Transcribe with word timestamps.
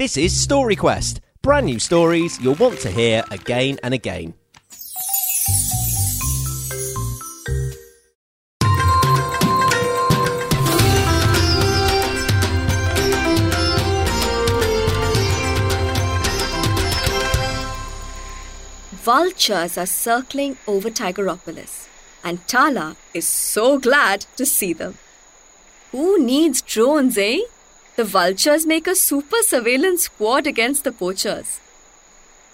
This 0.00 0.16
is 0.16 0.34
Story 0.34 0.76
Quest, 0.76 1.20
brand 1.42 1.66
new 1.66 1.78
stories 1.78 2.40
you'll 2.40 2.54
want 2.54 2.78
to 2.80 2.90
hear 2.90 3.22
again 3.30 3.78
and 3.82 3.92
again. 3.92 4.32
Vultures 18.92 19.76
are 19.76 19.84
circling 19.84 20.56
over 20.66 20.88
Tigeropolis, 20.88 21.88
and 22.24 22.48
Tala 22.48 22.96
is 23.12 23.28
so 23.28 23.78
glad 23.78 24.24
to 24.36 24.46
see 24.46 24.72
them. 24.72 24.96
Who 25.92 26.18
needs 26.18 26.62
drones, 26.62 27.18
eh? 27.18 27.40
The 28.00 28.04
vultures 28.06 28.64
make 28.64 28.86
a 28.86 28.94
super 28.94 29.42
surveillance 29.42 30.04
squad 30.04 30.46
against 30.46 30.84
the 30.84 30.90
poachers. 30.90 31.60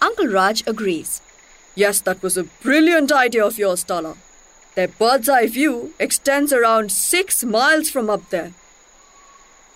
Uncle 0.01 0.27
Raj 0.27 0.61
agrees. 0.67 1.21
Yes, 1.73 2.01
that 2.01 2.21
was 2.21 2.35
a 2.35 2.43
brilliant 2.43 3.13
idea 3.13 3.45
of 3.45 3.57
yours, 3.57 3.85
Tala. 3.85 4.17
Their 4.75 4.89
bird's 4.89 5.29
eye 5.29 5.47
view 5.47 5.93
extends 5.99 6.51
around 6.51 6.91
six 6.91 7.45
miles 7.45 7.89
from 7.89 8.09
up 8.09 8.29
there. 8.29 8.51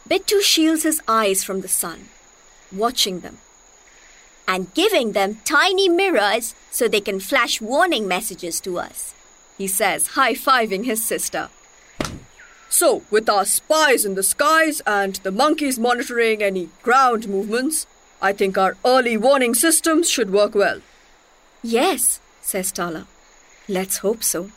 Bittu 0.09 0.41
shields 0.41 0.83
his 0.83 1.01
eyes 1.07 1.45
from 1.45 1.61
the 1.61 1.69
sun, 1.69 2.09
watching 2.73 3.21
them 3.21 3.37
and 4.45 4.73
giving 4.73 5.13
them 5.13 5.39
tiny 5.45 5.87
mirrors 5.87 6.53
so 6.69 6.89
they 6.89 6.99
can 6.99 7.21
flash 7.21 7.61
warning 7.61 8.09
messages 8.09 8.59
to 8.59 8.77
us, 8.77 9.13
he 9.57 9.67
says, 9.67 10.19
high 10.19 10.33
fiving 10.33 10.83
his 10.83 11.01
sister. 11.01 11.47
So, 12.71 13.03
with 13.11 13.27
our 13.27 13.43
spies 13.43 14.05
in 14.05 14.15
the 14.15 14.23
skies 14.23 14.81
and 14.87 15.17
the 15.17 15.31
monkeys 15.31 15.77
monitoring 15.77 16.41
any 16.41 16.69
ground 16.81 17.27
movements, 17.27 17.85
I 18.21 18.31
think 18.31 18.57
our 18.57 18.77
early 18.85 19.17
warning 19.17 19.53
systems 19.53 20.09
should 20.09 20.31
work 20.31 20.55
well. 20.55 20.79
Yes, 21.61 22.21
says 22.41 22.71
Tala. 22.71 23.07
Let's 23.67 23.97
hope 23.97 24.23
so. 24.23 24.51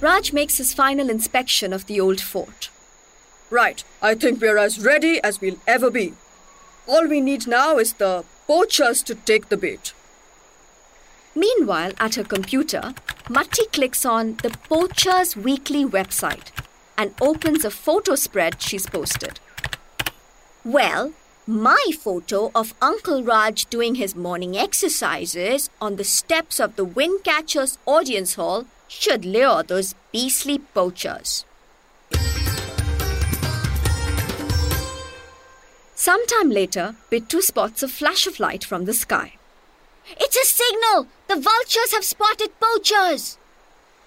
Raj 0.00 0.32
makes 0.32 0.58
his 0.58 0.72
final 0.72 1.10
inspection 1.10 1.72
of 1.72 1.86
the 1.86 2.00
old 2.00 2.20
fort. 2.20 2.70
Right, 3.50 3.82
I 4.00 4.14
think 4.14 4.40
we're 4.40 4.58
as 4.58 4.78
ready 4.78 5.20
as 5.24 5.40
we'll 5.40 5.58
ever 5.66 5.90
be. 5.90 6.14
All 6.86 7.08
we 7.08 7.20
need 7.20 7.48
now 7.48 7.78
is 7.78 7.94
the 7.94 8.24
poachers 8.46 9.02
to 9.02 9.16
take 9.16 9.48
the 9.48 9.56
bait. 9.56 9.92
Meanwhile, 11.38 11.92
at 12.00 12.16
her 12.16 12.24
computer, 12.24 12.94
Matti 13.30 13.66
clicks 13.72 14.04
on 14.04 14.34
the 14.42 14.50
Poachers 14.68 15.36
Weekly 15.36 15.84
website 15.84 16.50
and 16.96 17.14
opens 17.20 17.64
a 17.64 17.70
photo 17.70 18.16
spread 18.16 18.60
she's 18.60 18.86
posted. 18.86 19.38
Well, 20.64 21.12
my 21.46 21.84
photo 22.00 22.50
of 22.56 22.74
Uncle 22.82 23.22
Raj 23.22 23.66
doing 23.66 23.94
his 23.94 24.16
morning 24.16 24.58
exercises 24.58 25.70
on 25.80 25.94
the 25.94 26.02
steps 26.02 26.58
of 26.58 26.74
the 26.74 26.84
Windcatchers 26.84 27.78
audience 27.86 28.34
hall 28.34 28.66
should 28.88 29.24
lure 29.24 29.62
those 29.62 29.94
beastly 30.10 30.58
poachers. 30.58 31.44
Sometime 35.94 36.50
later, 36.50 36.96
Bittu 37.12 37.40
spots 37.42 37.84
a 37.84 37.88
flash 37.88 38.26
of 38.26 38.40
light 38.40 38.64
from 38.64 38.86
the 38.86 38.94
sky. 38.94 39.34
It's 40.18 40.36
a 40.36 40.44
signal! 40.44 41.06
The 41.28 41.34
vultures 41.36 41.92
have 41.92 42.04
spotted 42.04 42.58
poachers! 42.58 43.36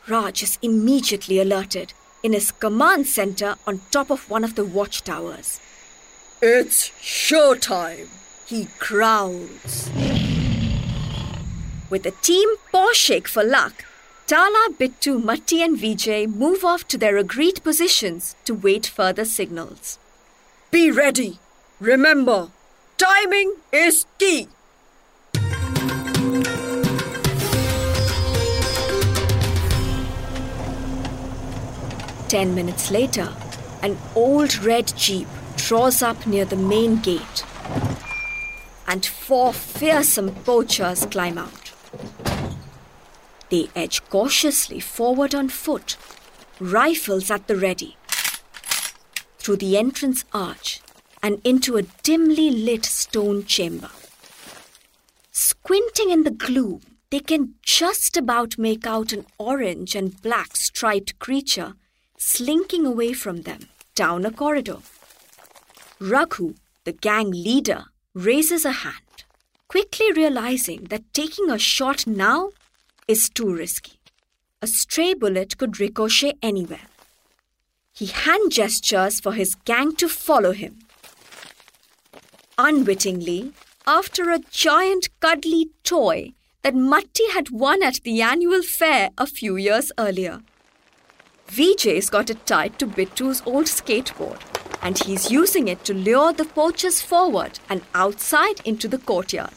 Raj 0.07 0.41
is 0.41 0.57
immediately 0.63 1.39
alerted 1.39 1.93
in 2.23 2.33
his 2.33 2.51
command 2.51 3.05
center 3.05 3.57
on 3.67 3.81
top 3.91 4.09
of 4.09 4.27
one 4.27 4.43
of 4.43 4.55
the 4.55 4.65
watchtowers. 4.65 5.59
It's 6.41 6.89
showtime! 6.99 8.07
He 8.47 8.67
growls. 8.79 9.91
With 11.91 12.01
the 12.01 12.15
team 12.23 12.49
paw 12.71 12.91
shake 12.93 13.27
for 13.27 13.43
luck, 13.43 13.85
Tala, 14.25 14.69
Bittu, 14.79 15.23
Matti, 15.23 15.61
and 15.61 15.77
Vijay 15.77 16.25
move 16.25 16.63
off 16.65 16.87
to 16.87 16.97
their 16.97 17.17
agreed 17.17 17.61
positions 17.63 18.35
to 18.45 18.55
wait 18.55 18.87
further 18.87 19.25
signals. 19.25 19.99
Be 20.71 20.89
ready! 20.89 21.37
Remember, 21.79 22.49
timing 22.97 23.57
is 23.71 24.07
key. 24.17 24.47
Ten 32.31 32.55
minutes 32.55 32.89
later, 32.91 33.27
an 33.81 33.97
old 34.15 34.55
red 34.63 34.93
jeep 34.95 35.27
draws 35.57 36.01
up 36.01 36.25
near 36.25 36.45
the 36.45 36.55
main 36.55 36.95
gate, 37.01 37.43
and 38.87 39.05
four 39.05 39.51
fearsome 39.51 40.33
poachers 40.45 41.05
climb 41.07 41.37
out. 41.37 41.73
They 43.49 43.67
edge 43.75 44.01
cautiously 44.09 44.79
forward 44.79 45.35
on 45.35 45.49
foot, 45.49 45.97
rifles 46.61 47.29
at 47.29 47.47
the 47.47 47.57
ready. 47.57 47.97
Through 49.37 49.57
the 49.57 49.77
entrance 49.77 50.23
arch, 50.33 50.79
and 51.21 51.41
into 51.43 51.75
a 51.75 51.81
dimly 51.81 52.49
lit 52.49 52.85
stone 52.85 53.43
chamber. 53.43 53.89
Squinting 55.33 56.11
in 56.11 56.23
the 56.23 56.31
gloom, 56.31 56.79
they 57.09 57.19
can 57.19 57.55
just 57.61 58.15
about 58.15 58.57
make 58.57 58.87
out 58.87 59.11
an 59.11 59.25
orange 59.37 59.95
and 59.95 60.21
black 60.21 60.55
striped 60.55 61.19
creature 61.19 61.75
slinking 62.23 62.85
away 62.85 63.13
from 63.13 63.41
them 63.41 63.61
down 63.95 64.25
a 64.25 64.31
corridor. 64.31 64.77
Raghu, 65.99 66.53
the 66.83 66.91
gang 66.91 67.31
leader, 67.31 67.85
raises 68.13 68.63
a 68.63 68.71
hand, 68.83 69.23
quickly 69.67 70.11
realizing 70.11 70.83
that 70.85 71.13
taking 71.15 71.49
a 71.49 71.57
shot 71.57 72.05
now 72.05 72.51
is 73.07 73.27
too 73.27 73.51
risky. 73.51 73.93
A 74.61 74.67
stray 74.67 75.15
bullet 75.15 75.57
could 75.57 75.79
ricochet 75.79 76.33
anywhere. 76.43 76.87
He 77.91 78.05
hand 78.05 78.51
gestures 78.51 79.19
for 79.19 79.33
his 79.33 79.55
gang 79.55 79.95
to 79.95 80.07
follow 80.07 80.51
him 80.51 80.77
unwittingly 82.59 83.51
after 83.87 84.29
a 84.29 84.43
giant 84.51 85.09
cuddly 85.21 85.71
toy 85.83 86.33
that 86.61 86.75
Matti 86.75 87.27
had 87.31 87.49
won 87.49 87.81
at 87.81 87.99
the 88.03 88.21
annual 88.21 88.61
fair 88.61 89.09
a 89.17 89.25
few 89.25 89.55
years 89.55 89.91
earlier. 89.97 90.41
Vijay's 91.51 92.09
got 92.09 92.29
it 92.29 92.45
tied 92.45 92.79
to 92.79 92.87
Bittu's 92.87 93.43
old 93.45 93.65
skateboard, 93.65 94.39
and 94.81 94.97
he's 94.97 95.29
using 95.29 95.67
it 95.67 95.83
to 95.83 95.93
lure 95.93 96.31
the 96.31 96.45
poachers 96.45 97.01
forward 97.01 97.59
and 97.69 97.81
outside 97.93 98.61
into 98.63 98.87
the 98.87 98.97
courtyard. 98.97 99.51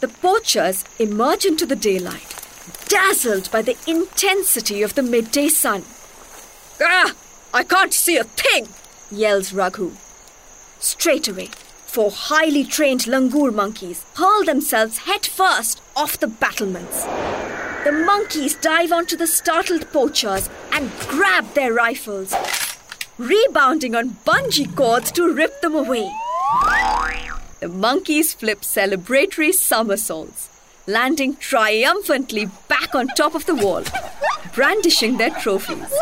The 0.00 0.06
poachers 0.06 0.84
emerge 1.00 1.44
into 1.44 1.66
the 1.66 1.74
daylight, 1.74 2.40
dazzled 2.86 3.50
by 3.50 3.62
the 3.62 3.76
intensity 3.88 4.80
of 4.82 4.94
the 4.94 5.02
midday 5.02 5.48
sun. 5.48 5.82
Ah! 6.80 7.12
I 7.52 7.64
can't 7.64 7.92
see 7.92 8.16
a 8.16 8.22
thing! 8.22 8.68
yells 9.10 9.52
Raghu. 9.52 9.90
Straight 10.78 11.26
away, 11.26 11.46
four 11.46 12.12
highly 12.12 12.62
trained 12.62 13.08
langur 13.08 13.52
monkeys 13.52 14.04
hurl 14.14 14.44
themselves 14.44 14.98
headfirst 14.98 15.82
off 15.96 16.20
the 16.20 16.28
battlements. 16.28 17.04
The 17.84 17.92
monkeys 17.92 18.54
dive 18.54 18.92
onto 18.92 19.16
the 19.16 19.26
startled 19.26 19.86
poachers 19.92 20.48
and 20.72 20.90
grab 21.08 21.52
their 21.54 21.72
rifles, 21.72 22.34
rebounding 23.18 23.94
on 23.94 24.16
bungee 24.26 24.74
cords 24.74 25.12
to 25.12 25.32
rip 25.32 25.60
them 25.60 25.74
away. 25.74 26.10
The 27.60 27.68
monkeys 27.68 28.34
flip 28.34 28.62
celebratory 28.62 29.52
somersaults, 29.52 30.48
landing 30.86 31.36
triumphantly 31.36 32.46
back 32.68 32.94
on 32.94 33.08
top 33.08 33.34
of 33.34 33.46
the 33.46 33.54
wall, 33.54 33.84
brandishing 34.54 35.18
their 35.18 35.30
trophies 35.30 35.92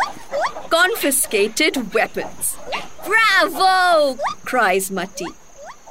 confiscated 0.72 1.92
weapons. 1.92 2.56
Bravo! 3.04 4.18
cries 4.46 4.90
Matti. 4.90 5.26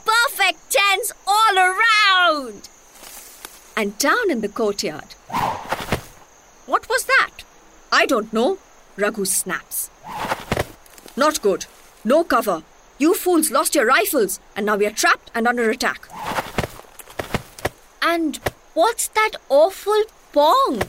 Perfect 0.03 0.71
tens 0.71 1.13
all 1.27 1.55
around! 1.55 2.67
And 3.77 3.95
down 3.99 4.31
in 4.31 4.41
the 4.41 4.49
courtyard. 4.49 5.13
I 8.01 8.07
don't 8.07 8.33
know, 8.33 8.57
Raghu 8.97 9.25
snaps. 9.25 9.91
Not 11.15 11.39
good. 11.39 11.67
No 12.03 12.23
cover. 12.23 12.63
You 12.97 13.13
fools 13.13 13.51
lost 13.51 13.75
your 13.75 13.85
rifles, 13.85 14.39
and 14.55 14.65
now 14.65 14.75
we 14.75 14.87
are 14.87 14.97
trapped 15.01 15.29
and 15.35 15.47
under 15.47 15.69
attack. 15.69 16.09
And 18.01 18.39
what's 18.73 19.07
that 19.09 19.33
awful 19.49 20.01
pong? 20.33 20.79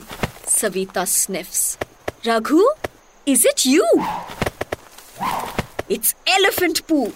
Savita 0.41 1.07
sniffs. 1.07 1.77
Raghu, 2.25 2.65
is 3.27 3.45
it 3.45 3.63
you? 3.63 3.87
It's 5.87 6.15
elephant 6.25 6.87
poo. 6.87 7.13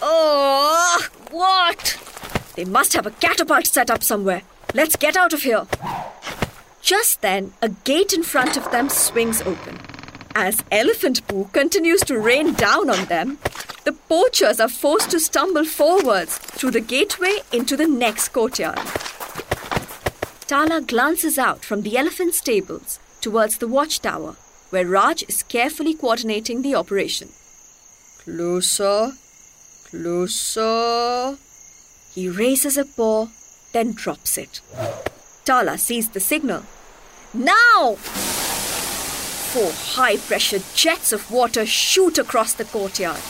Oh, 0.00 1.04
what? 1.32 1.98
They 2.54 2.64
must 2.64 2.92
have 2.92 3.06
a 3.06 3.10
catapult 3.10 3.66
set 3.66 3.90
up 3.90 4.04
somewhere. 4.04 4.42
Let's 4.72 4.94
get 4.94 5.16
out 5.16 5.32
of 5.32 5.42
here. 5.42 5.66
Just 6.92 7.22
then, 7.22 7.54
a 7.62 7.70
gate 7.70 8.12
in 8.12 8.22
front 8.22 8.58
of 8.58 8.70
them 8.70 8.90
swings 8.90 9.40
open, 9.40 9.78
As 10.34 10.62
elephant 10.70 11.26
poo 11.26 11.48
continues 11.50 12.02
to 12.02 12.18
rain 12.18 12.52
down 12.52 12.90
on 12.90 13.06
them, 13.06 13.38
the 13.84 13.94
poachers 13.94 14.60
are 14.60 14.68
forced 14.68 15.10
to 15.12 15.18
stumble 15.18 15.64
forwards 15.64 16.36
through 16.36 16.72
the 16.72 16.82
gateway 16.82 17.38
into 17.50 17.78
the 17.78 17.88
next 17.88 18.28
courtyard. 18.28 18.78
Tala 20.46 20.82
glances 20.82 21.38
out 21.38 21.64
from 21.64 21.80
the 21.80 21.96
elephant 21.96 22.34
stables 22.34 22.98
towards 23.22 23.56
the 23.56 23.68
watchtower, 23.68 24.36
where 24.68 24.86
Raj 24.86 25.22
is 25.22 25.42
carefully 25.42 25.94
coordinating 25.94 26.60
the 26.60 26.74
operation. 26.74 27.30
Closer, 28.18 29.12
closer. 29.88 31.38
He 32.14 32.28
raises 32.28 32.76
a 32.76 32.84
paw, 32.84 33.28
then 33.72 33.92
drops 33.92 34.36
it. 34.36 34.60
Tala 35.46 35.78
sees 35.78 36.10
the 36.10 36.20
signal. 36.20 36.64
Now! 37.34 37.94
Four 39.54 39.72
high 39.72 40.18
pressure 40.18 40.60
jets 40.74 41.12
of 41.12 41.30
water 41.30 41.64
shoot 41.64 42.18
across 42.18 42.52
the 42.52 42.66
courtyard, 42.66 43.20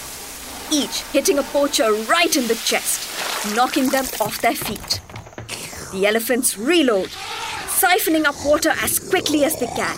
each 0.73 1.03
hitting 1.13 1.39
a 1.39 1.45
poacher 1.45 1.93
right 1.93 2.35
in 2.35 2.49
the 2.49 2.57
chest, 2.57 3.55
knocking 3.55 3.91
them 3.91 4.07
off 4.21 4.41
their 4.41 4.57
feet. 4.57 5.01
The 5.93 6.07
elephants 6.07 6.59
reload, 6.59 7.11
siphoning 7.69 8.25
up 8.25 8.35
water 8.45 8.75
as 8.83 8.99
quickly 8.99 9.45
as 9.45 9.57
they 9.61 9.67
can, 9.69 9.97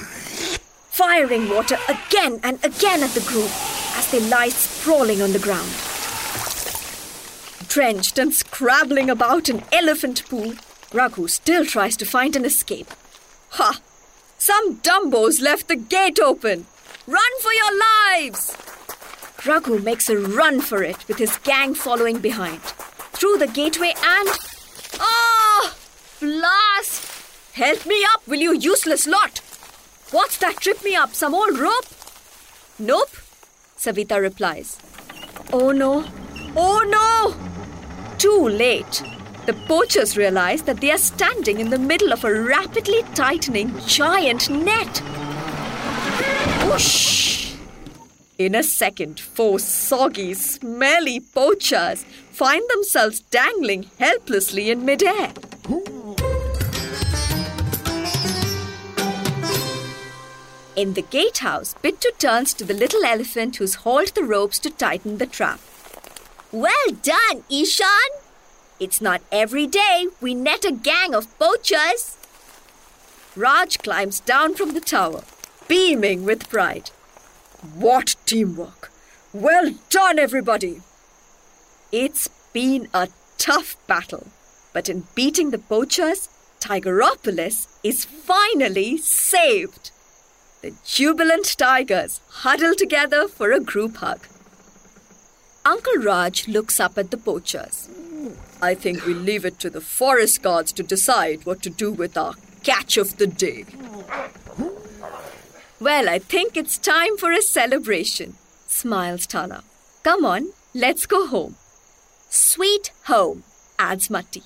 firing 0.90 1.48
water 1.48 1.78
again 1.88 2.40
and 2.42 2.62
again 2.62 3.02
at 3.02 3.10
the 3.10 3.24
group 3.26 3.50
as 3.96 4.10
they 4.10 4.20
lie 4.20 4.50
sprawling 4.50 5.22
on 5.22 5.32
the 5.32 5.38
ground. 5.38 5.72
Drenched 7.68 8.18
and 8.18 8.34
scrabbling 8.34 9.08
about 9.08 9.48
an 9.48 9.64
elephant 9.72 10.28
pool, 10.28 10.54
Raghu 10.92 11.26
still 11.26 11.64
tries 11.64 11.96
to 11.96 12.04
find 12.04 12.36
an 12.36 12.44
escape. 12.44 12.90
Ha! 13.52 13.80
Some 14.44 14.76
dumbos 14.80 15.40
left 15.40 15.68
the 15.68 15.76
gate 15.76 16.20
open! 16.20 16.66
Run 17.06 17.40
for 17.40 17.52
your 17.54 17.72
lives! 17.78 18.54
Raghu 19.46 19.78
makes 19.78 20.10
a 20.10 20.18
run 20.18 20.60
for 20.60 20.82
it 20.82 21.08
with 21.08 21.16
his 21.16 21.38
gang 21.38 21.74
following 21.74 22.18
behind. 22.18 22.60
Through 23.14 23.38
the 23.38 23.46
gateway 23.46 23.94
and. 24.04 24.28
Ah! 25.00 25.74
Blast! 26.20 27.10
Help 27.54 27.86
me 27.86 28.04
up, 28.12 28.28
will 28.28 28.40
you, 28.40 28.52
useless 28.52 29.06
lot! 29.06 29.38
What's 30.10 30.36
that 30.36 30.58
trip 30.58 30.84
me 30.84 30.94
up? 30.94 31.14
Some 31.14 31.34
old 31.34 31.58
rope? 31.58 31.86
Nope, 32.78 33.16
Savita 33.78 34.20
replies. 34.20 34.76
Oh 35.54 35.72
no! 35.72 36.04
Oh 36.54 36.84
no! 36.86 38.18
Too 38.18 38.46
late. 38.50 39.02
The 39.46 39.52
poachers 39.68 40.16
realize 40.16 40.62
that 40.62 40.80
they 40.80 40.90
are 40.90 40.96
standing 40.96 41.60
in 41.60 41.68
the 41.68 41.78
middle 41.78 42.14
of 42.14 42.24
a 42.24 42.32
rapidly 42.32 43.02
tightening 43.14 43.78
giant 43.80 44.48
net. 44.48 45.00
Whoosh! 46.66 47.52
In 48.38 48.54
a 48.54 48.62
second, 48.62 49.20
four 49.20 49.58
soggy, 49.58 50.32
smelly 50.32 51.20
poachers 51.20 52.04
find 52.30 52.62
themselves 52.70 53.20
dangling 53.20 53.90
helplessly 53.98 54.70
in 54.70 54.86
midair. 54.86 55.34
In 60.74 60.94
the 60.94 61.04
gatehouse, 61.10 61.74
Bittu 61.84 62.16
turns 62.18 62.54
to 62.54 62.64
the 62.64 62.72
little 62.72 63.04
elephant 63.04 63.56
who's 63.56 63.74
hauled 63.74 64.14
the 64.14 64.24
ropes 64.24 64.58
to 64.60 64.70
tighten 64.70 65.18
the 65.18 65.26
trap. 65.26 65.60
Well 66.50 66.88
done, 67.02 67.44
Ishan! 67.50 68.23
It's 68.80 69.00
not 69.00 69.22
every 69.30 69.66
day 69.66 70.08
we 70.20 70.34
net 70.34 70.64
a 70.64 70.72
gang 70.72 71.14
of 71.14 71.38
poachers. 71.38 72.16
Raj 73.36 73.78
climbs 73.78 74.20
down 74.20 74.54
from 74.54 74.74
the 74.74 74.80
tower, 74.80 75.22
beaming 75.68 76.24
with 76.24 76.48
pride. 76.48 76.90
What 77.74 78.16
teamwork! 78.26 78.90
Well 79.32 79.74
done, 79.90 80.18
everybody! 80.18 80.82
It's 81.92 82.28
been 82.52 82.88
a 82.92 83.08
tough 83.38 83.76
battle, 83.86 84.26
but 84.72 84.88
in 84.88 85.06
beating 85.14 85.50
the 85.50 85.58
poachers, 85.58 86.28
Tigeropolis 86.60 87.68
is 87.82 88.04
finally 88.04 88.96
saved. 88.96 89.90
The 90.62 90.72
jubilant 90.84 91.56
tigers 91.58 92.20
huddle 92.28 92.74
together 92.74 93.28
for 93.28 93.52
a 93.52 93.60
group 93.60 93.96
hug. 93.96 94.26
Uncle 95.64 95.96
Raj 96.02 96.48
looks 96.48 96.80
up 96.80 96.98
at 96.98 97.10
the 97.10 97.16
poachers. 97.16 97.88
I 98.64 98.74
think 98.74 99.04
we 99.04 99.12
leave 99.12 99.44
it 99.44 99.58
to 99.60 99.68
the 99.68 99.82
forest 99.82 100.42
guards 100.42 100.72
to 100.72 100.82
decide 100.82 101.44
what 101.44 101.62
to 101.64 101.70
do 101.70 101.92
with 101.92 102.16
our 102.16 102.32
catch 102.62 102.96
of 102.96 103.18
the 103.18 103.26
day. 103.26 103.66
Well, 105.78 106.08
I 106.08 106.18
think 106.18 106.56
it's 106.56 106.78
time 106.78 107.18
for 107.18 107.30
a 107.30 107.42
celebration, 107.42 108.36
smiles 108.66 109.26
Tala. 109.26 109.64
Come 110.02 110.24
on, 110.24 110.52
let's 110.74 111.04
go 111.04 111.26
home. 111.26 111.56
Sweet 112.30 112.90
home, 113.04 113.42
adds 113.78 114.08
Matti. 114.08 114.42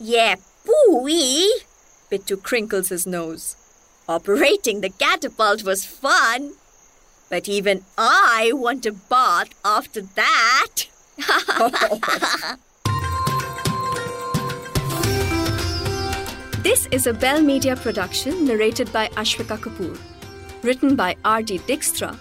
Yeah, 0.00 0.34
pooey! 0.66 1.46
Bittu 2.10 2.42
crinkles 2.42 2.88
his 2.88 3.06
nose. 3.06 3.54
Operating 4.08 4.80
the 4.80 4.90
catapult 4.90 5.62
was 5.62 5.84
fun, 5.84 6.54
but 7.30 7.48
even 7.48 7.84
I 7.96 8.50
want 8.52 8.86
a 8.86 8.92
bath 8.92 9.50
after 9.64 10.02
that. 10.02 10.88
this 16.62 16.86
is 16.92 17.08
a 17.08 17.12
Bell 17.12 17.42
Media 17.42 17.74
production 17.74 18.44
narrated 18.44 18.92
by 18.92 19.08
Ashwika 19.08 19.58
Kapoor. 19.58 19.98
Written 20.62 20.94
by 20.94 21.16
R.D. 21.24 21.58
Dijkstra. 21.60 22.16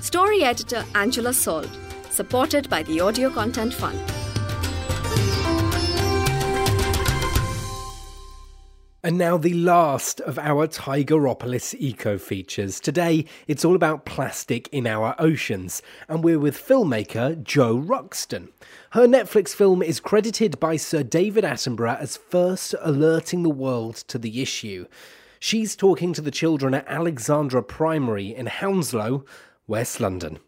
Story 0.00 0.44
editor 0.44 0.84
Angela 0.94 1.32
Salt. 1.32 1.68
Supported 2.10 2.70
by 2.70 2.84
the 2.84 3.00
Audio 3.00 3.28
Content 3.28 3.74
Fund. 3.74 4.25
And 9.06 9.18
now 9.18 9.36
the 9.36 9.54
last 9.54 10.20
of 10.22 10.36
our 10.36 10.66
Tigeropolis 10.66 11.76
eco 11.78 12.18
features. 12.18 12.80
Today, 12.80 13.24
it's 13.46 13.64
all 13.64 13.76
about 13.76 14.04
plastic 14.04 14.68
in 14.72 14.84
our 14.84 15.14
oceans, 15.20 15.80
and 16.08 16.24
we're 16.24 16.40
with 16.40 16.58
filmmaker 16.58 17.40
Jo 17.40 17.76
Ruxton. 17.76 18.48
Her 18.90 19.06
Netflix 19.06 19.50
film 19.50 19.80
is 19.80 20.00
credited 20.00 20.58
by 20.58 20.74
Sir 20.74 21.04
David 21.04 21.44
Attenborough 21.44 22.00
as 22.00 22.16
first 22.16 22.74
alerting 22.80 23.44
the 23.44 23.48
world 23.48 23.94
to 24.08 24.18
the 24.18 24.42
issue. 24.42 24.86
She's 25.38 25.76
talking 25.76 26.12
to 26.12 26.20
the 26.20 26.32
children 26.32 26.74
at 26.74 26.88
Alexandra 26.88 27.62
Primary 27.62 28.34
in 28.34 28.46
Hounslow, 28.46 29.24
West 29.68 30.00
London. 30.00 30.40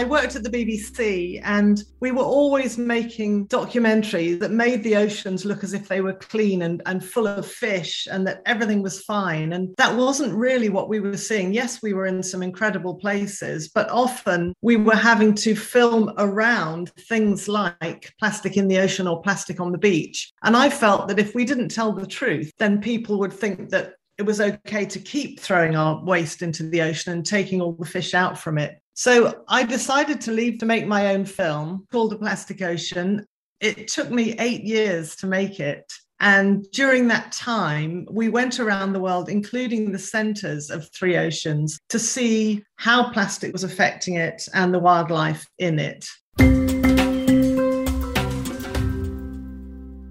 I 0.00 0.04
worked 0.04 0.34
at 0.34 0.42
the 0.42 0.48
BBC 0.48 1.42
and 1.44 1.84
we 2.00 2.10
were 2.10 2.22
always 2.22 2.78
making 2.78 3.48
documentaries 3.48 4.40
that 4.40 4.50
made 4.50 4.82
the 4.82 4.96
oceans 4.96 5.44
look 5.44 5.62
as 5.62 5.74
if 5.74 5.88
they 5.88 6.00
were 6.00 6.14
clean 6.14 6.62
and, 6.62 6.80
and 6.86 7.04
full 7.04 7.26
of 7.26 7.46
fish 7.46 8.08
and 8.10 8.26
that 8.26 8.40
everything 8.46 8.80
was 8.80 9.02
fine. 9.02 9.52
And 9.52 9.76
that 9.76 9.94
wasn't 9.94 10.34
really 10.34 10.70
what 10.70 10.88
we 10.88 11.00
were 11.00 11.18
seeing. 11.18 11.52
Yes, 11.52 11.82
we 11.82 11.92
were 11.92 12.06
in 12.06 12.22
some 12.22 12.42
incredible 12.42 12.94
places, 12.94 13.68
but 13.68 13.90
often 13.90 14.54
we 14.62 14.76
were 14.76 14.96
having 14.96 15.34
to 15.34 15.54
film 15.54 16.14
around 16.16 16.92
things 17.10 17.46
like 17.46 18.10
plastic 18.18 18.56
in 18.56 18.68
the 18.68 18.78
ocean 18.78 19.06
or 19.06 19.20
plastic 19.20 19.60
on 19.60 19.70
the 19.70 19.76
beach. 19.76 20.32
And 20.42 20.56
I 20.56 20.70
felt 20.70 21.08
that 21.08 21.18
if 21.18 21.34
we 21.34 21.44
didn't 21.44 21.68
tell 21.68 21.92
the 21.92 22.06
truth, 22.06 22.50
then 22.58 22.80
people 22.80 23.18
would 23.18 23.34
think 23.34 23.68
that 23.68 23.96
it 24.16 24.24
was 24.24 24.40
okay 24.40 24.86
to 24.86 24.98
keep 24.98 25.40
throwing 25.40 25.76
our 25.76 26.02
waste 26.04 26.40
into 26.40 26.68
the 26.70 26.80
ocean 26.80 27.12
and 27.12 27.24
taking 27.24 27.60
all 27.60 27.72
the 27.72 27.86
fish 27.86 28.14
out 28.14 28.38
from 28.38 28.56
it. 28.56 28.80
So 29.00 29.44
I 29.48 29.62
decided 29.62 30.20
to 30.20 30.30
leave 30.30 30.58
to 30.58 30.66
make 30.66 30.86
my 30.86 31.14
own 31.14 31.24
film 31.24 31.86
called 31.90 32.10
The 32.10 32.18
Plastic 32.18 32.60
Ocean. 32.60 33.24
It 33.58 33.88
took 33.88 34.10
me 34.10 34.34
eight 34.38 34.62
years 34.64 35.16
to 35.16 35.26
make 35.26 35.58
it. 35.58 35.90
And 36.20 36.70
during 36.72 37.08
that 37.08 37.32
time, 37.32 38.06
we 38.10 38.28
went 38.28 38.60
around 38.60 38.92
the 38.92 39.00
world, 39.00 39.30
including 39.30 39.90
the 39.90 39.98
centers 39.98 40.68
of 40.68 40.86
Three 40.92 41.16
Oceans, 41.16 41.78
to 41.88 41.98
see 41.98 42.62
how 42.76 43.10
plastic 43.10 43.54
was 43.54 43.64
affecting 43.64 44.16
it 44.16 44.46
and 44.52 44.74
the 44.74 44.78
wildlife 44.78 45.46
in 45.56 45.78
it. 45.78 46.04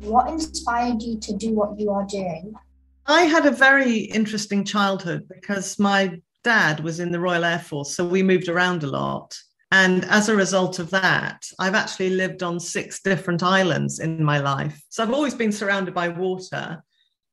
What 0.01 0.29
inspired 0.31 1.03
you 1.03 1.19
to 1.19 1.33
do 1.37 1.53
what 1.53 1.79
you 1.79 1.91
are 1.91 2.07
doing? 2.07 2.55
I 3.05 3.25
had 3.25 3.45
a 3.45 3.51
very 3.51 3.99
interesting 3.99 4.65
childhood 4.65 5.27
because 5.29 5.77
my 5.77 6.19
dad 6.43 6.79
was 6.81 6.99
in 6.99 7.11
the 7.11 7.19
Royal 7.19 7.45
Air 7.45 7.59
Force, 7.59 7.95
so 7.95 8.05
we 8.05 8.23
moved 8.23 8.49
around 8.49 8.83
a 8.83 8.87
lot. 8.87 9.37
And 9.71 10.05
as 10.05 10.29
a 10.29 10.35
result 10.35 10.79
of 10.79 10.89
that, 10.89 11.45
I've 11.59 11.75
actually 11.75 12.09
lived 12.11 12.41
on 12.41 12.59
six 12.59 13.01
different 13.01 13.43
islands 13.43 13.99
in 13.99 14.23
my 14.23 14.39
life. 14.39 14.81
So 14.89 15.03
I've 15.03 15.13
always 15.13 15.35
been 15.35 15.51
surrounded 15.51 15.93
by 15.93 16.09
water. 16.09 16.83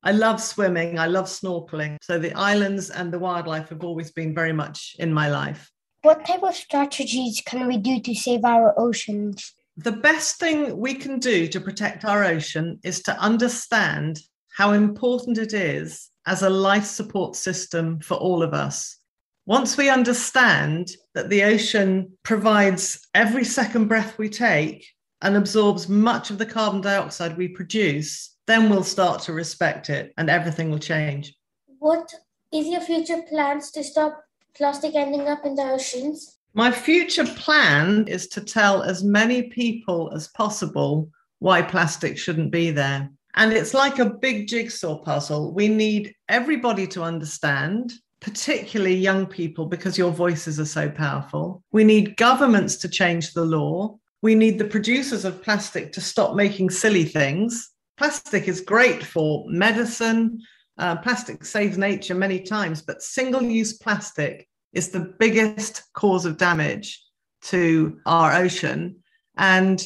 I 0.03 0.13
love 0.13 0.41
swimming, 0.41 0.99
I 0.99 1.07
love 1.07 1.27
snorkeling. 1.27 1.97
So 2.03 2.19
the 2.19 2.35
islands 2.35 2.91
and 2.91 3.13
the 3.13 3.19
wildlife 3.19 3.71
have 3.71 3.83
always 3.83 4.13
been 4.13 4.35
very 4.35 4.53
much 4.53 4.97
in 4.99 5.13
my 5.13 5.29
life. 5.29 5.71
What 6.03 6.27
type 6.27 6.43
of 6.43 6.55
strategies 6.55 7.43
can 7.45 7.67
we 7.67 7.79
do 7.79 8.01
to 8.01 8.15
save 8.15 8.45
our 8.45 8.79
oceans? 8.79 9.55
The 9.79 9.93
best 9.93 10.39
thing 10.39 10.79
we 10.79 10.95
can 10.95 11.19
do 11.19 11.49
to 11.49 11.61
protect 11.61 12.05
our 12.05 12.23
ocean 12.23 12.79
is 12.85 13.03
to 13.03 13.19
understand 13.19 14.21
how 14.57 14.73
important 14.73 15.39
it 15.39 15.53
is 15.53 16.11
as 16.27 16.43
a 16.43 16.51
life 16.51 16.85
support 16.85 17.37
system 17.37 18.01
for 18.01 18.15
all 18.15 18.43
of 18.43 18.53
us. 18.53 18.99
Once 19.47 19.77
we 19.77 19.89
understand 19.89 20.91
that 21.15 21.29
the 21.29 21.45
ocean 21.45 22.11
provides 22.25 23.07
every 23.15 23.45
second 23.45 23.87
breath 23.87 24.19
we 24.19 24.29
take 24.29 24.85
and 25.23 25.37
absorbs 25.37 25.89
much 25.89 26.31
of 26.31 26.39
the 26.39 26.45
carbon 26.45 26.81
dioxide 26.81 27.37
we 27.37 27.47
produce, 27.49 28.37
then 28.47 28.69
we'll 28.69 28.83
start 28.83 29.23
to 29.23 29.33
respect 29.33 29.89
it 29.89 30.13
and 30.19 30.29
everything 30.29 30.71
will 30.71 30.81
change. 30.81 31.33
What 31.79 32.13
is 32.53 32.67
your 32.67 32.81
future 32.81 33.23
plans 33.29 33.71
to 33.73 33.85
stop 33.85 34.21
plastic 34.55 34.95
ending 34.95 35.29
up 35.29 35.45
in 35.45 35.55
the 35.55 35.63
oceans? 35.63 36.39
My 36.55 36.73
future 36.73 37.27
plan 37.27 38.09
is 38.09 38.29
to 38.29 38.41
tell 38.41 38.83
as 38.83 39.05
many 39.05 39.45
people 39.45 40.11
as 40.15 40.29
possible 40.29 41.11
why 41.39 41.63
plastic 41.63 42.19
shouldn't 42.19 42.51
be 42.51 42.71
there. 42.71 43.11
And 43.37 43.53
it's 43.53 43.75
like 43.75 43.99
a 43.99 44.11
big 44.11 44.49
jigsaw 44.49 44.99
puzzle. 44.99 45.53
We 45.53 45.69
need 45.69 46.15
everybody 46.29 46.87
to 46.89 47.03
understand, 47.03 47.93
particularly 48.21 48.97
young 48.97 49.27
people, 49.27 49.67
because 49.67 49.99
your 49.99 50.11
voices 50.11 50.59
are 50.59 50.65
so 50.65 50.89
powerful. 50.89 51.63
We 51.71 51.85
need 51.85 52.17
governments 52.17 52.77
to 52.77 52.89
change 52.89 53.35
the 53.35 53.45
law. 53.45 53.99
We 54.23 54.35
need 54.35 54.59
the 54.59 54.65
producers 54.65 55.27
of 55.27 55.43
plastic 55.43 55.93
to 55.93 56.01
stop 56.01 56.35
making 56.35 56.71
silly 56.71 57.05
things. 57.05 57.71
Plastic 57.99 58.49
is 58.49 58.63
great 58.63 59.05
for 59.05 59.45
medicine. 59.49 60.41
Uh, 60.79 60.97
plastic 60.97 61.45
saves 61.45 61.79
nature 61.79 62.15
many 62.15 62.41
times, 62.41 62.83
but 62.83 63.03
single 63.03 63.43
use 63.43 63.75
plastic 63.79 64.47
is 64.73 64.91
the 64.91 65.15
biggest 65.19 65.83
cause 65.95 66.27
of 66.27 66.37
damage 66.37 67.03
to 67.41 67.99
our 68.05 68.35
ocean. 68.35 68.97
And 69.39 69.83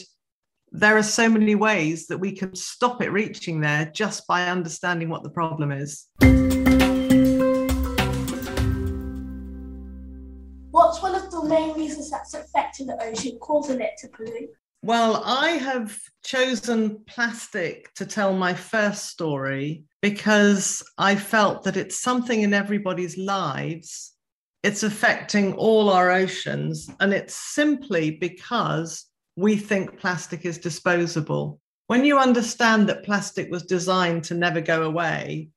there 0.73 0.97
are 0.97 1.03
so 1.03 1.29
many 1.29 1.55
ways 1.55 2.07
that 2.07 2.19
we 2.19 2.33
can 2.33 2.55
stop 2.55 3.03
it 3.03 3.11
reaching 3.11 3.61
there 3.61 3.91
just 3.93 4.27
by 4.27 4.47
understanding 4.47 5.09
what 5.09 5.23
the 5.23 5.31
problem 5.31 5.73
is. 5.73 6.07
What's 10.71 11.03
one 11.03 11.17
of 11.17 11.31
the 11.31 11.45
main 11.49 11.75
reasons 11.75 12.11
that's 12.11 12.35
affecting 12.35 12.87
the 12.87 13.03
ocean, 13.03 13.39
causing 13.41 13.81
it 13.81 13.93
to 13.99 14.09
pollute? 14.09 14.51
Well, 14.83 15.23
I 15.27 15.51
have 15.51 15.99
chosen 16.25 17.03
plastic 17.07 17.93
to 17.95 18.07
tell 18.07 18.33
my 18.33 18.55
first 18.55 19.07
story 19.09 19.85
because 20.01 20.83
I 20.97 21.17
felt 21.17 21.65
that 21.65 21.77
it's 21.77 22.01
something 22.01 22.43
in 22.43 22.55
everybody's 22.55 23.19
lives. 23.19 24.15
It's 24.63 24.83
affecting 24.83 25.55
all 25.55 25.91
our 25.91 26.11
oceans, 26.11 26.89
and 27.01 27.13
it's 27.13 27.35
simply 27.35 28.13
because 28.13 29.10
we 29.41 29.57
think 29.57 29.99
plastic 29.99 30.45
is 30.45 30.59
disposable. 30.59 31.59
When 31.87 32.05
you 32.05 32.19
understand 32.19 32.89
that 32.89 33.05
plastic 33.05 33.51
was 33.51 33.63
designed 33.63 34.23
to 34.25 34.35
never 34.35 34.61
go 34.61 34.83
away, 34.83 35.49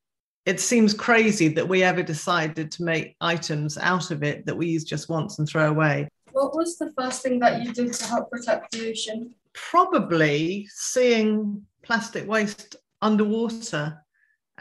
it 0.46 0.62
seems 0.62 0.94
crazy 0.94 1.50
that 1.50 1.68
we 1.68 1.84
ever 1.84 2.02
decided 2.02 2.72
to 2.72 2.84
make 2.84 3.18
items 3.20 3.78
out 3.78 4.10
of 4.10 4.24
it 4.24 4.46
that 4.46 4.56
we 4.56 4.68
use 4.68 4.86
just 4.86 5.10
once 5.10 5.38
and 5.38 5.48
throw 5.48 5.70
away. 5.70 6.08
What 6.32 6.56
was 6.56 6.78
the 6.78 6.94
first 6.98 7.24
thing 7.24 7.40
that 7.40 7.62
you 7.62 7.74
did 7.74 7.92
to 7.92 8.06
help 8.06 8.32
protect 8.32 8.72
the 8.72 8.90
ocean? 8.90 9.36
Probably 9.54 10.66
seeing 10.72 11.62
plastic 11.84 12.26
waste 12.26 12.78
underwater. 13.02 14.02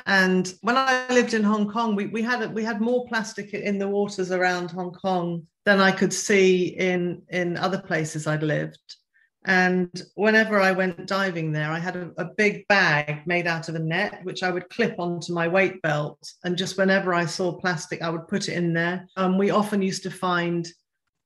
And 0.05 0.53
when 0.63 0.77
I 0.77 1.07
lived 1.11 1.33
in 1.33 1.45
Hong 1.45 1.71
Kong, 1.71 1.95
we, 1.95 2.07
we 2.07 2.23
had 2.23 2.53
we 2.53 2.65
had 2.65 2.81
more 2.81 3.07
plastic 3.07 3.55
in 3.55 3.79
the 3.79 3.89
waters 3.89 4.33
around 4.33 4.73
Hong 4.73 4.93
Kong 4.93 5.47
than 5.65 5.81
I 5.81 5.93
could 5.93 6.13
see 6.13 6.67
in 6.67 7.23
in 7.29 7.57
other 7.57 7.81
places 7.81 8.27
I'd 8.27 8.43
lived. 8.43 8.97
And 9.45 9.91
whenever 10.15 10.61
I 10.61 10.71
went 10.71 11.07
diving 11.07 11.51
there, 11.51 11.71
I 11.71 11.79
had 11.79 11.97
a, 11.97 12.13
a, 12.17 12.27
big 12.37 12.67
bag 12.69 13.27
made 13.27 13.49
out 13.49 13.69
of 13.69 13.75
a 13.75 13.81
net, 13.81 14.21
which 14.23 14.45
I 14.45 14.51
would 14.51 14.71
clip 14.71 15.01
onto 15.01 15.33
my 15.33 15.49
weight 15.49 15.83
belt. 15.83 16.19
And 16.45 16.57
just 16.57 16.79
whenever 16.79 17.13
I 17.13 17.27
saw 17.27 17.59
plastic, 17.59 18.03
I 18.03 18.11
would 18.11 18.29
put 18.29 18.49
it 18.49 18.55
in 18.55 18.73
there. 18.73 19.09
Um, 19.17 19.39
we 19.39 19.51
often 19.51 19.83
used 19.83 20.05
to 20.05 20.11
find 20.13 20.69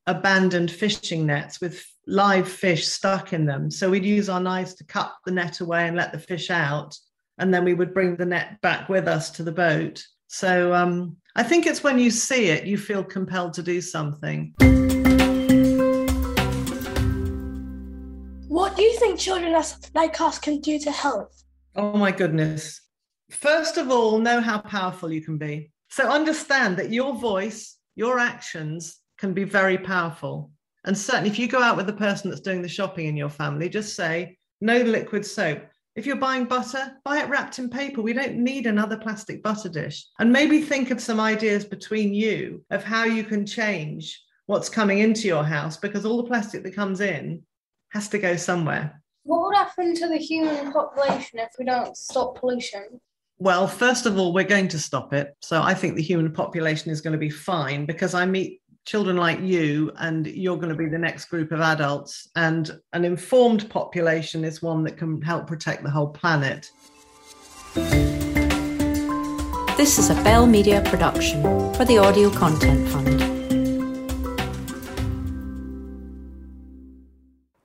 abandoned 0.06 0.70
fishing 0.70 1.26
nets 1.26 1.60
with 1.60 1.84
live 2.06 2.48
fish 2.48 2.86
stuck 2.86 3.32
in 3.32 3.44
them. 3.44 3.70
So 3.70 3.90
we'd 3.90 4.04
use 4.04 4.28
our 4.28 4.40
knives 4.40 4.74
to 4.76 4.84
cut 4.84 5.12
the 5.26 5.32
net 5.32 5.60
away 5.60 5.86
and 5.86 5.96
let 5.96 6.12
the 6.12 6.18
fish 6.18 6.50
out. 6.50 6.96
And 7.38 7.52
then 7.52 7.64
we 7.64 7.74
would 7.74 7.92
bring 7.92 8.16
the 8.16 8.24
net 8.24 8.60
back 8.62 8.88
with 8.88 9.08
us 9.08 9.30
to 9.32 9.42
the 9.42 9.52
boat. 9.52 10.02
So 10.28 10.72
um, 10.72 11.16
I 11.34 11.42
think 11.42 11.66
it's 11.66 11.84
when 11.84 11.98
you 11.98 12.10
see 12.10 12.46
it, 12.46 12.64
you 12.64 12.78
feel 12.78 13.04
compelled 13.04 13.52
to 13.54 13.62
do 13.62 13.80
something. 13.82 14.54
Think 19.06 19.20
children 19.20 19.62
like 19.94 20.20
us 20.20 20.38
can 20.38 20.60
do 20.60 20.78
to 20.80 20.90
help? 20.90 21.32
Oh 21.76 21.96
my 21.96 22.10
goodness. 22.10 22.80
First 23.30 23.76
of 23.76 23.90
all, 23.90 24.18
know 24.18 24.40
how 24.40 24.58
powerful 24.58 25.12
you 25.12 25.20
can 25.20 25.38
be. 25.38 25.70
So 25.90 26.08
understand 26.08 26.76
that 26.78 26.90
your 26.90 27.14
voice, 27.14 27.76
your 27.94 28.18
actions 28.18 28.96
can 29.18 29.32
be 29.32 29.44
very 29.44 29.78
powerful. 29.78 30.50
And 30.84 30.96
certainly, 30.96 31.30
if 31.30 31.38
you 31.38 31.48
go 31.48 31.62
out 31.62 31.76
with 31.76 31.86
the 31.86 31.92
person 31.92 32.30
that's 32.30 32.42
doing 32.42 32.62
the 32.62 32.68
shopping 32.68 33.06
in 33.06 33.16
your 33.16 33.28
family, 33.28 33.68
just 33.68 33.94
say, 33.94 34.38
no 34.60 34.78
liquid 34.82 35.24
soap. 35.24 35.62
If 35.94 36.04
you're 36.04 36.16
buying 36.16 36.44
butter, 36.44 36.96
buy 37.04 37.20
it 37.20 37.28
wrapped 37.28 37.58
in 37.58 37.70
paper. 37.70 38.02
We 38.02 38.12
don't 38.12 38.36
need 38.36 38.66
another 38.66 38.96
plastic 38.96 39.42
butter 39.42 39.68
dish. 39.68 40.04
And 40.18 40.32
maybe 40.32 40.60
think 40.60 40.90
of 40.90 41.00
some 41.00 41.20
ideas 41.20 41.64
between 41.64 42.12
you 42.12 42.64
of 42.70 42.84
how 42.84 43.04
you 43.04 43.24
can 43.24 43.46
change 43.46 44.20
what's 44.46 44.68
coming 44.68 44.98
into 44.98 45.26
your 45.26 45.44
house 45.44 45.76
because 45.76 46.04
all 46.04 46.18
the 46.18 46.28
plastic 46.28 46.62
that 46.62 46.74
comes 46.74 47.00
in 47.00 47.42
has 47.96 48.08
to 48.10 48.18
go 48.18 48.36
somewhere. 48.36 49.02
What 49.24 49.42
would 49.42 49.56
happen 49.56 49.94
to 49.94 50.06
the 50.06 50.18
human 50.18 50.70
population 50.70 51.38
if 51.38 51.48
we 51.58 51.64
don't 51.64 51.96
stop 51.96 52.38
pollution? 52.38 53.00
Well, 53.38 53.66
first 53.66 54.04
of 54.04 54.18
all, 54.18 54.34
we're 54.34 54.44
going 54.44 54.68
to 54.68 54.78
stop 54.78 55.14
it. 55.14 55.34
So 55.40 55.62
I 55.62 55.72
think 55.72 55.96
the 55.96 56.02
human 56.02 56.30
population 56.30 56.90
is 56.90 57.00
going 57.00 57.12
to 57.12 57.18
be 57.18 57.30
fine 57.30 57.86
because 57.86 58.12
I 58.14 58.26
meet 58.26 58.60
children 58.84 59.16
like 59.16 59.40
you 59.40 59.92
and 59.96 60.26
you're 60.26 60.56
going 60.56 60.68
to 60.68 60.76
be 60.76 60.88
the 60.88 60.98
next 60.98 61.24
group 61.26 61.52
of 61.52 61.60
adults. 61.60 62.28
And 62.36 62.70
an 62.92 63.04
informed 63.04 63.68
population 63.70 64.44
is 64.44 64.62
one 64.62 64.84
that 64.84 64.98
can 64.98 65.20
help 65.22 65.46
protect 65.46 65.82
the 65.82 65.90
whole 65.90 66.08
planet. 66.08 66.70
This 69.76 69.98
is 69.98 70.10
a 70.10 70.14
Bell 70.22 70.46
Media 70.46 70.82
production 70.82 71.42
for 71.74 71.84
the 71.86 71.98
Audio 71.98 72.30
Content 72.30 72.88
Fund. 72.88 73.25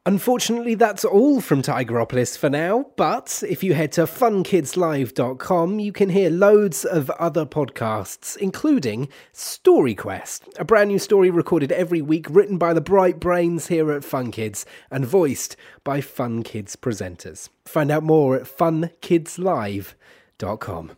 Unfortunately, 0.03 0.73
that's 0.73 1.05
all 1.05 1.41
from 1.41 1.61
Tigeropolis 1.61 2.35
for 2.35 2.49
now, 2.49 2.87
but 2.95 3.43
if 3.47 3.63
you 3.63 3.75
head 3.75 3.91
to 3.91 4.05
funkidslive.com, 4.05 5.79
you 5.79 5.91
can 5.91 6.09
hear 6.09 6.31
loads 6.31 6.83
of 6.83 7.11
other 7.11 7.45
podcasts, 7.45 8.35
including 8.35 9.09
Story 9.31 9.93
Quest, 9.93 10.49
a 10.57 10.65
brand 10.65 10.87
new 10.87 10.97
story 10.97 11.29
recorded 11.29 11.71
every 11.71 12.01
week, 12.01 12.25
written 12.31 12.57
by 12.57 12.73
the 12.73 12.81
bright 12.81 13.19
brains 13.19 13.67
here 13.67 13.91
at 13.91 14.03
Fun 14.03 14.31
Kids 14.31 14.65
and 14.89 15.05
voiced 15.05 15.55
by 15.83 16.01
Fun 16.01 16.41
Kids 16.41 16.75
presenters. 16.75 17.49
Find 17.65 17.91
out 17.91 18.01
more 18.01 18.35
at 18.35 18.45
funkidslive.com. 18.45 20.91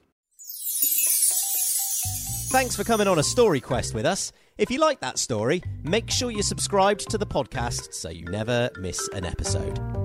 Thanks 2.54 2.78
for 2.78 2.86
coming 2.86 3.10
on 3.10 3.20
a 3.20 3.24
story 3.24 3.60
quest 3.60 3.94
with 3.94 4.06
us. 4.06 4.32
If 4.56 4.70
you 4.70 4.78
like 4.78 5.00
that 5.00 5.18
story, 5.18 5.64
make 5.82 6.12
sure 6.12 6.30
you're 6.30 6.44
subscribed 6.44 7.10
to 7.10 7.18
the 7.18 7.26
podcast 7.26 7.92
so 7.94 8.10
you 8.10 8.26
never 8.26 8.70
miss 8.78 9.10
an 9.10 9.26
episode. 9.26 10.03